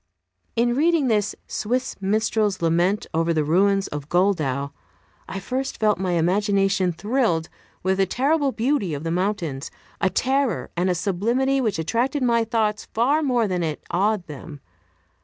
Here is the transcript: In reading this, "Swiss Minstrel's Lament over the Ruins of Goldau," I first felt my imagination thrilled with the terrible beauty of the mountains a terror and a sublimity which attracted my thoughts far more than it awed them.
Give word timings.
In 0.55 0.73
reading 0.75 1.09
this, 1.09 1.35
"Swiss 1.45 1.95
Minstrel's 2.01 2.59
Lament 2.59 3.05
over 3.13 3.35
the 3.35 3.43
Ruins 3.43 3.87
of 3.89 4.09
Goldau," 4.09 4.71
I 5.29 5.39
first 5.39 5.77
felt 5.79 5.99
my 5.99 6.13
imagination 6.13 6.91
thrilled 6.91 7.49
with 7.83 7.99
the 7.99 8.07
terrible 8.07 8.51
beauty 8.51 8.95
of 8.95 9.03
the 9.03 9.11
mountains 9.11 9.69
a 10.01 10.09
terror 10.09 10.71
and 10.75 10.89
a 10.89 10.95
sublimity 10.95 11.61
which 11.61 11.77
attracted 11.77 12.23
my 12.23 12.43
thoughts 12.43 12.85
far 12.95 13.21
more 13.21 13.47
than 13.47 13.61
it 13.61 13.83
awed 13.91 14.25
them. 14.25 14.59